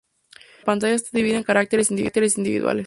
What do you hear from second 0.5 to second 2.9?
La pantalla está dividida en caracteres individuales.